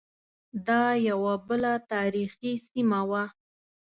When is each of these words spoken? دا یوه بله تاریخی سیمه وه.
دا 0.67 0.83
یوه 1.07 1.33
بله 1.47 1.73
تاریخی 1.91 2.53
سیمه 2.67 3.01
وه. 3.09 3.23